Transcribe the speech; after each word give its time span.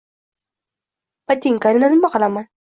Botinkani 1.33 1.85
nima 1.95 2.13
qilaman? 2.19 2.53